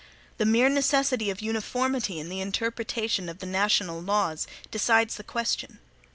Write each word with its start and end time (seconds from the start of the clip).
The 0.39 0.45
mere 0.47 0.67
necessity 0.67 1.29
of 1.29 1.41
uniformity 1.43 2.17
in 2.19 2.27
the 2.27 2.39
interpretation 2.41 3.29
of 3.29 3.37
the 3.37 3.45
national 3.45 4.01
laws, 4.01 4.47
decides 4.71 5.13
the 5.17 5.23
question. 5.23 5.77